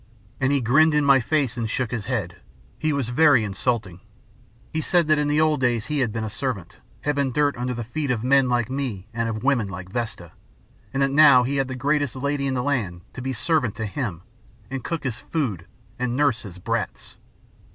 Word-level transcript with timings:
And 0.39 0.51
he 0.51 0.61
grinned 0.61 0.95
in 0.95 1.05
my 1.05 1.19
face 1.19 1.57
and 1.57 1.69
shook 1.69 1.91
his 1.91 2.05
head. 2.05 2.37
He 2.79 2.91
was 2.91 3.09
very 3.09 3.43
insulting. 3.43 3.99
He 4.73 4.81
said 4.81 5.07
that 5.07 5.19
in 5.19 5.27
the 5.27 5.39
old 5.39 5.59
days 5.59 5.85
he 5.85 5.99
had 5.99 6.11
been 6.11 6.23
a 6.23 6.27
servant, 6.27 6.79
had 7.01 7.15
been 7.15 7.31
dirt 7.31 7.55
under 7.55 7.75
the 7.75 7.83
feet 7.83 8.09
of 8.09 8.23
men 8.23 8.49
like 8.49 8.67
me 8.67 9.07
and 9.13 9.29
of 9.29 9.43
women 9.43 9.67
like 9.67 9.91
Vesta, 9.91 10.31
and 10.91 11.03
that 11.03 11.11
now 11.11 11.43
he 11.43 11.57
had 11.57 11.67
the 11.67 11.75
greatest 11.75 12.15
lady 12.15 12.47
in 12.47 12.55
the 12.55 12.63
land 12.63 13.01
to 13.13 13.21
be 13.21 13.31
servant 13.31 13.75
to 13.75 13.85
him 13.85 14.23
and 14.71 14.83
cook 14.83 15.03
his 15.03 15.19
food 15.19 15.67
and 15.99 16.15
nurse 16.15 16.41
his 16.41 16.57
brats. 16.57 17.17